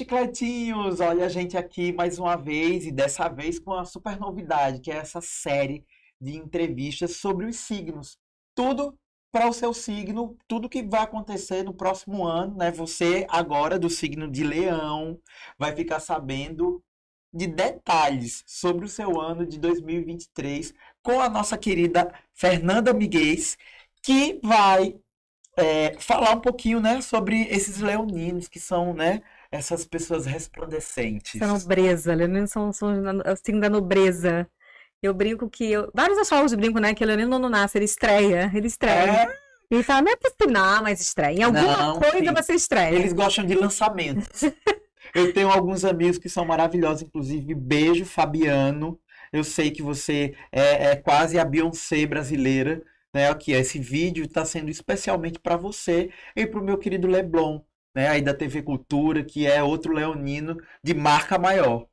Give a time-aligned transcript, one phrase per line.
[0.00, 1.00] chicletinhos!
[1.00, 4.90] Olha a gente aqui mais uma vez e dessa vez com uma super novidade, que
[4.90, 5.84] é essa série
[6.18, 8.18] de entrevistas sobre os signos.
[8.54, 8.98] Tudo
[9.30, 12.70] para o seu signo, tudo que vai acontecer no próximo ano, né?
[12.72, 15.20] Você agora do signo de Leão
[15.58, 16.82] vai ficar sabendo
[17.32, 23.36] de detalhes sobre o seu ano de 2023 com a nossa querida Fernanda Miguel,
[24.02, 24.98] que vai
[25.56, 31.40] é, falar um pouquinho, né, sobre esses leoninos que são, né, essas pessoas resplandecentes.
[31.40, 34.48] Essa nobreza, leoninos são, são o signo da nobreza.
[35.02, 35.64] Eu brinco que.
[35.64, 36.94] Eu, vários astrólogos brincam, né?
[36.94, 38.50] Que leonino não nasce, ele estreia.
[38.54, 39.10] Ele estreia.
[39.10, 39.50] É?
[39.70, 41.38] Ele fala, não é possível, não, mas estreia.
[41.38, 42.34] Em alguma não, coisa sim.
[42.34, 42.96] você estreia.
[42.96, 44.42] Eles gostam de lançamentos.
[45.14, 48.98] eu tenho alguns amigos que são maravilhosos, inclusive, beijo, Fabiano.
[49.32, 53.28] Eu sei que você é, é quase a Beyoncé brasileira né?
[53.28, 57.60] Aqui, esse vídeo está sendo especialmente para você e para o meu querido Leblon,
[57.94, 58.08] né?
[58.08, 61.86] Aí da TV Cultura, que é outro leonino de marca maior.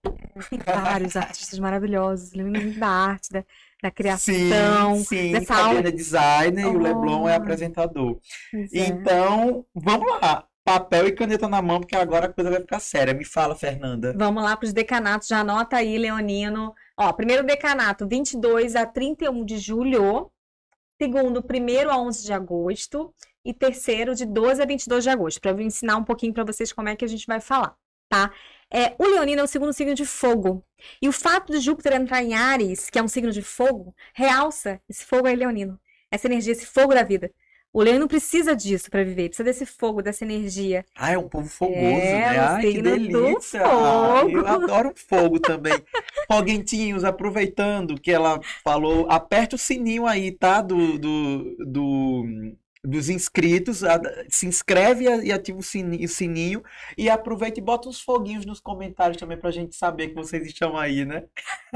[0.50, 3.44] Tem vários artistas maravilhosos, leoninos da arte, da,
[3.81, 4.95] da criação.
[4.98, 5.31] Sim, sim.
[5.31, 6.73] Dessa Fabiana é designer oh.
[6.73, 8.20] e o Leblon é apresentador.
[8.54, 8.86] É.
[8.88, 10.45] Então, vamos lá.
[10.64, 13.14] Papel e caneta na mão, porque agora a coisa vai ficar séria.
[13.14, 14.14] Me fala, Fernanda.
[14.17, 15.30] Vamos lá para os decanatos.
[15.30, 16.73] Já anota aí, Leonino.
[16.98, 20.30] Ó, primeiro decanato, 22 a 31 de julho
[21.00, 23.14] segundo, 1 a 11 de agosto,
[23.48, 26.73] e terceiro, de 12 a 22 de agosto, para eu ensinar um pouquinho para vocês
[26.73, 27.76] como é que a gente vai falar,
[28.09, 28.31] tá?
[28.70, 30.64] É, o Leonino é o segundo signo de fogo.
[31.02, 34.81] E o fato de Júpiter entrar em Ares, que é um signo de fogo, realça
[34.89, 35.80] esse fogo aí, Leonino.
[36.12, 37.31] Essa energia, esse fogo da vida.
[37.73, 40.84] O leão precisa disso para viver, precisa desse fogo, dessa energia.
[40.95, 42.39] Ah, é um povo fogoso, é, né?
[42.39, 43.61] Ai, que delícia!
[43.64, 45.73] Ai, eu adoro fogo também.
[46.28, 50.61] Foguentinhos, aproveitando que ela falou, aperta o sininho aí, tá?
[50.61, 52.26] Do, do, do
[52.88, 53.81] dos inscritos,
[54.30, 56.64] se inscreve e ativa o sininho,
[56.98, 60.77] e aproveita e bota uns foguinhos nos comentários também pra gente saber que vocês estão
[60.77, 61.26] aí, né?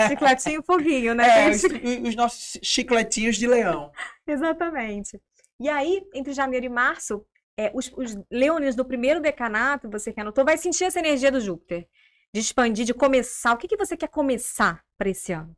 [0.08, 1.48] Chicletinho foguinho, né?
[1.48, 1.64] É, os,
[2.08, 3.92] os nossos chicletinhos de leão.
[4.26, 5.20] Exatamente.
[5.60, 7.26] E aí, entre janeiro e março,
[7.58, 11.42] é, os, os leoninos do primeiro decanato, você que anotou, vai sentir essa energia do
[11.42, 11.88] Júpiter.
[12.34, 13.54] De expandir, de começar.
[13.54, 15.54] O que, que você quer começar para esse ano?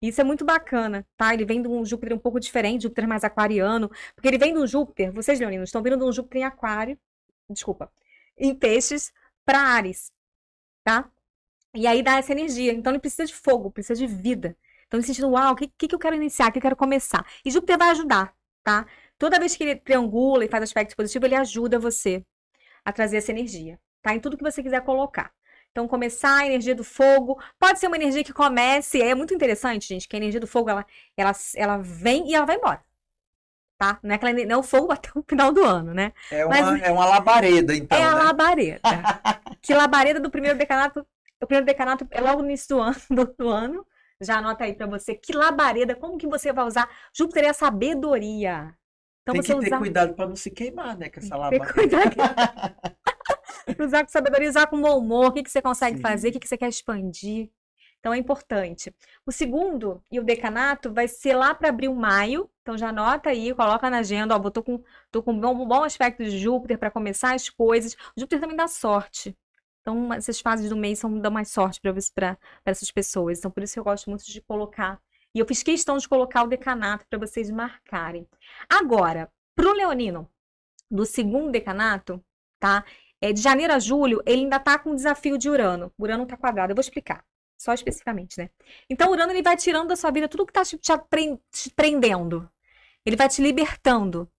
[0.00, 1.34] Isso é muito bacana, tá?
[1.34, 4.60] Ele vem de um Júpiter um pouco diferente, Júpiter mais aquariano, porque ele vem de
[4.60, 6.98] um Júpiter, vocês leoninos estão vindo de um Júpiter em aquário,
[7.50, 7.90] desculpa,
[8.36, 9.12] em peixes
[9.44, 10.12] para Ares,
[10.84, 11.10] tá?
[11.74, 12.72] E aí dá essa energia.
[12.72, 14.56] Então ele precisa de fogo, precisa de vida.
[14.86, 16.76] Então, ele sentindo, uau, o que, que, que eu quero iniciar, o que eu quero
[16.76, 17.24] começar?
[17.44, 18.86] E Júpiter vai ajudar, tá?
[19.18, 22.24] Toda vez que ele triangula e faz aspectos positivos, ele ajuda você
[22.84, 24.14] a trazer essa energia, tá?
[24.14, 25.32] Em tudo que você quiser colocar.
[25.70, 27.40] Então, começar a energia do fogo.
[27.58, 29.00] Pode ser uma energia que comece.
[29.00, 30.84] É muito interessante, gente, que a energia do fogo ela,
[31.16, 32.82] ela, ela vem e ela vai embora.
[33.78, 34.00] Tá?
[34.02, 36.12] Não é, aquela, não é o fogo até o final do ano, né?
[36.30, 37.96] É uma, Mas, é uma labareda, então.
[37.96, 38.22] É a né?
[38.24, 38.80] labareda.
[39.62, 41.06] que labareda do primeiro decanato.
[41.40, 42.96] O primeiro decanato é logo no início do ano,
[43.38, 43.86] do ano.
[44.20, 45.14] Já anota aí para você.
[45.14, 46.90] Que labareda, como que você vai usar?
[47.16, 48.74] Júpiter é a sabedoria.
[49.22, 51.50] Então, Tem que ter cuidado para não se queimar, né, com essa lava.
[51.50, 52.16] Ter cuidado.
[53.80, 56.02] Usar com sabedoria, usar com bom humor, o que, que você consegue Sim.
[56.02, 57.50] fazer, o que, que você quer expandir.
[58.00, 58.94] Então é importante.
[59.26, 62.48] O segundo e o decanato vai ser lá para abril, maio.
[62.62, 64.36] Então já anota aí, coloca na agenda.
[64.36, 67.94] Ó, tô com, tô com um bom, bom aspecto de Júpiter para começar as coisas.
[68.16, 69.36] O Júpiter também dá sorte.
[69.80, 73.38] Então essas fases do mês são, dão mais sorte para essas pessoas.
[73.38, 75.00] Então por isso que eu gosto muito de colocar
[75.34, 78.26] e eu fiz questão de colocar o decanato para vocês marcarem.
[78.68, 80.30] Agora, para o leonino
[80.90, 82.22] do segundo decanato,
[82.58, 82.84] tá?
[83.20, 85.92] É, de janeiro a julho, ele ainda tá com o desafio de Urano.
[85.98, 86.70] Urano tá quadrado.
[86.70, 87.24] Eu vou explicar,
[87.58, 88.50] só especificamente, né?
[88.88, 92.48] Então, Urano ele vai tirando da sua vida tudo que tá te, te prendendo.
[93.04, 94.30] Ele vai te libertando.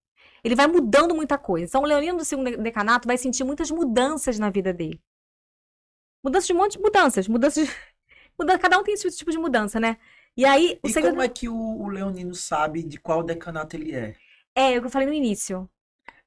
[0.43, 1.65] Ele vai mudando muita coisa.
[1.65, 5.01] Então, o leonino do segundo decanato vai sentir muitas mudanças na vida dele.
[6.23, 7.27] Mudanças de um monte de mudanças.
[7.27, 7.75] Mudanças de...
[8.39, 8.57] Muda...
[8.57, 9.97] Cada um tem esse tipo de mudança, né?
[10.35, 11.15] E aí, o e segredo...
[11.15, 14.15] como é que o, o, Leonino sabe de qual decanato ele é?
[14.55, 15.69] É, o que eu falei no início.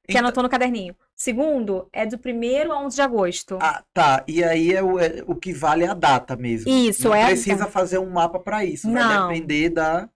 [0.03, 0.19] Que então...
[0.19, 0.95] anotou no caderninho.
[1.23, 3.57] Segundo, é do 1 a 11 de agosto.
[3.61, 4.25] Ah, tá.
[4.27, 6.69] E aí é o, é, o que vale a data mesmo.
[6.69, 7.21] Isso, não é.
[7.21, 8.89] Não precisa fazer um mapa para isso.
[8.89, 9.27] Não.
[9.27, 10.09] Vai depender da.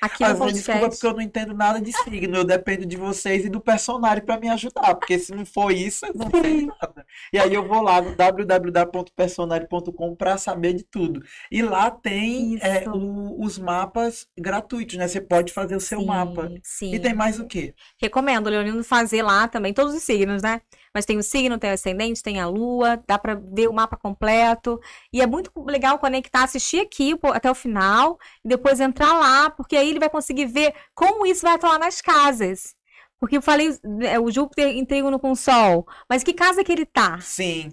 [0.00, 2.38] Aqui ah, no desculpa porque eu não entendo nada de signo.
[2.38, 4.94] Eu dependo de vocês e do personagem para me ajudar.
[4.94, 7.04] Porque se não for isso, eu não sei nada.
[7.32, 11.22] E aí eu vou lá no www.personagem.com para saber de tudo.
[11.50, 15.06] E lá tem é, o, os mapas gratuitos, né?
[15.06, 16.50] Você pode fazer o seu sim, mapa.
[16.62, 16.94] Sim.
[16.94, 17.74] E tem mais o quê?
[18.00, 20.62] Recomendo, Leonino, fazer lá também todos os signos, né?
[20.94, 23.96] Mas tem o signo, tem o ascendente, tem a lua, dá para ver o mapa
[23.96, 24.80] completo.
[25.12, 29.76] E é muito legal conectar, assistir aqui até o final e depois entrar lá, porque
[29.76, 32.74] aí ele vai conseguir ver como isso vai atuar nas casas.
[33.18, 35.86] Porque eu falei, é, o Júpiter em trígono com o Sol.
[36.08, 37.20] Mas que casa que ele tá?
[37.20, 37.70] Sim.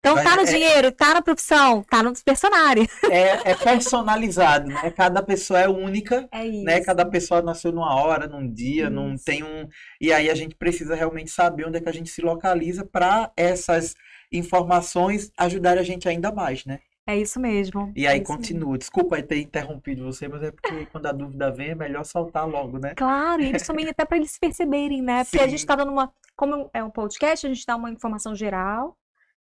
[0.00, 2.86] Então Vai- tá no é- dinheiro, tá na profissão, tá no personagem.
[3.10, 4.90] É, é personalizado, né?
[4.92, 6.64] Cada pessoa é única, É isso.
[6.64, 6.80] né?
[6.80, 9.24] Cada pessoa nasceu numa hora, num dia, não Isso.
[9.24, 9.66] tem um.
[10.00, 13.32] E aí a gente precisa realmente saber onde é que a gente se localiza para
[13.36, 13.94] essas
[14.30, 16.78] informações ajudarem a gente ainda mais, né?
[17.08, 17.90] É isso mesmo.
[17.96, 18.36] E é aí mesmo.
[18.36, 18.76] continua.
[18.76, 22.46] Desculpa aí ter interrompido você, mas é porque quando a dúvida vem é melhor soltar
[22.46, 22.92] logo, né?
[22.94, 25.24] Claro, e eles também até para eles perceberem, né?
[25.24, 25.48] Porque a Sim.
[25.48, 26.12] gente tá dando uma.
[26.36, 28.94] Como é um podcast, a gente dá uma informação geral.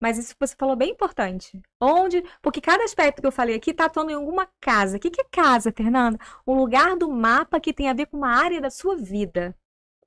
[0.00, 1.60] Mas isso que você falou é bem importante.
[1.80, 2.22] Onde.
[2.40, 4.96] Porque cada aspecto que eu falei aqui tá atuando em alguma casa.
[4.96, 6.16] O que que é casa, Fernanda?
[6.46, 9.52] Um lugar do mapa que tem a ver com uma área da sua vida.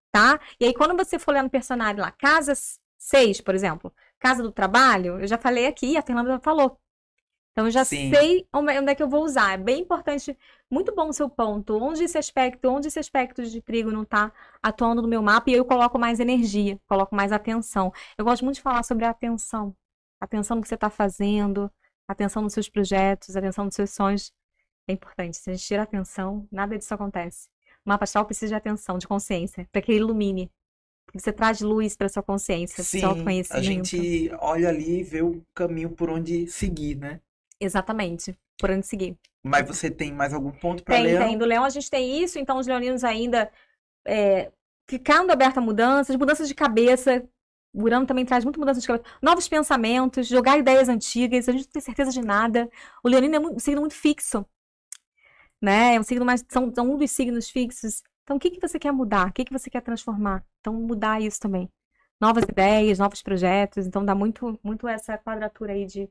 [0.09, 0.39] Tá?
[0.57, 2.53] E aí, quando você for olhar no personagem lá, casa
[2.97, 6.80] 6, por exemplo, casa do trabalho, eu já falei aqui, a Fernanda já falou.
[7.51, 8.13] Então, eu já Sim.
[8.13, 9.53] sei onde onde é que eu vou usar.
[9.53, 10.37] É bem importante,
[10.69, 11.77] muito bom o seu ponto.
[11.77, 14.31] Onde esse aspecto, onde esse aspecto de trigo não está
[14.63, 17.91] atuando no meu mapa e eu coloco mais energia, coloco mais atenção.
[18.17, 19.75] Eu gosto muito de falar sobre a atenção.
[20.19, 21.69] Atenção no que você está fazendo,
[22.07, 24.31] atenção nos seus projetos, atenção nos seus sonhos.
[24.87, 25.37] É importante.
[25.37, 27.49] Se a gente tira a atenção, nada disso acontece.
[27.85, 30.49] O mapa astral precisa de atenção, de consciência, para que ele ilumine.
[31.13, 35.21] Você traz luz para sua consciência, o seu Sim, a gente olha ali e vê
[35.21, 37.19] o caminho por onde seguir, né?
[37.61, 38.35] Exatamente.
[38.59, 39.15] Por onde seguir.
[39.43, 41.27] Mas você tem mais algum ponto para Tem, Leão?
[41.27, 41.37] tem.
[41.37, 43.51] Do leão a gente tem isso, então os leoninos ainda
[44.05, 44.51] é,
[44.89, 47.23] ficando aberto a mudanças, mudanças de cabeça.
[47.73, 49.05] O Urano também traz muita mudança de cabeça.
[49.21, 52.69] Novos pensamentos, jogar ideias antigas, a gente não tem certeza de nada.
[53.03, 54.45] O leonino é um signo muito fixo,
[55.61, 55.95] né?
[55.95, 58.03] É um signo mais, são, são um dos signos fixos.
[58.23, 59.29] Então, o que que você quer mudar?
[59.29, 60.43] O que que você quer transformar?
[60.59, 61.69] Então, mudar isso também.
[62.19, 63.87] Novas ideias, novos projetos.
[63.87, 66.09] Então, dá muito, muito essa quadratura aí de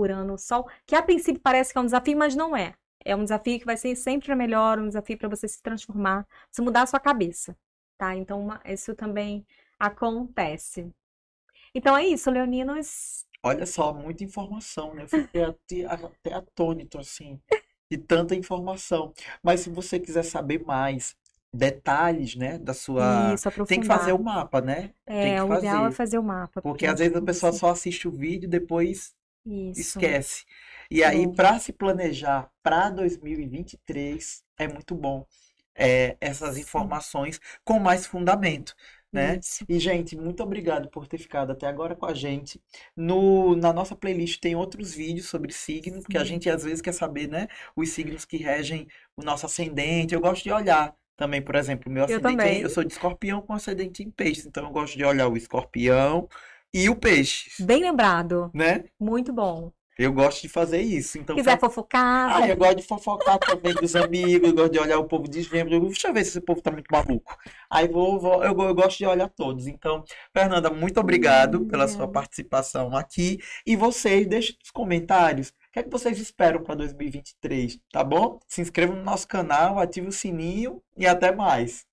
[0.00, 2.74] Urano-Sol, que a princípio parece que é um desafio, mas não é.
[3.04, 6.26] É um desafio que vai ser sempre para melhor, um desafio para você se transformar,
[6.50, 7.56] se mudar a sua cabeça,
[7.98, 8.14] tá?
[8.16, 9.46] Então, uma- isso também
[9.78, 10.90] acontece.
[11.74, 13.26] Então é isso, leoninos.
[13.42, 15.04] Olha só, muita informação, né?
[15.04, 17.40] Eu fiquei até, até atônito, assim,
[17.90, 19.12] de tanta informação.
[19.42, 21.16] Mas se você quiser saber mais
[21.52, 23.34] detalhes, né, da sua.
[23.34, 24.92] Isso, Tem que fazer o mapa, né?
[25.20, 25.92] Tem É, que o ideal é fazer.
[25.92, 29.14] fazer o mapa, Porque pra às vezes a pessoa só assiste o vídeo e depois
[29.46, 30.12] Isso.
[30.12, 30.44] esquece.
[30.90, 35.26] E aí, para se planejar para 2023, é muito bom
[35.74, 38.74] é, essas informações com mais fundamento,
[39.12, 39.40] né?
[39.68, 42.60] E, gente, muito obrigado por ter ficado até agora com a gente.
[42.96, 46.92] No, na nossa playlist tem outros vídeos sobre signo, porque a gente às vezes quer
[46.92, 50.14] saber, né, os signos que regem o nosso ascendente.
[50.14, 52.62] Eu gosto de olhar também, por exemplo, o meu Eu ascendente, também.
[52.62, 56.28] eu sou de escorpião com ascendente em peixes, então eu gosto de olhar o escorpião
[56.84, 58.50] e o peixe, Bem lembrado.
[58.54, 58.84] né?
[59.00, 59.72] Muito bom.
[59.98, 61.16] Eu gosto de fazer isso.
[61.16, 64.98] Então, Quiser fofocar, ah, eu gosto de fofocar também dos amigos, eu gosto de olhar
[64.98, 65.38] o povo de.
[65.50, 67.34] Eu, Deixa eu ver se esse povo tá muito maluco.
[67.70, 69.66] Aí vou, vou- eu, eu gosto de olhar todos.
[69.66, 73.38] Então, Fernanda, muito obrigado pela sua participação aqui.
[73.66, 78.38] E vocês, deixem nos comentários o que é que vocês esperam para 2023, tá bom?
[78.46, 81.86] Se inscrevam no nosso canal, ative o sininho e até mais.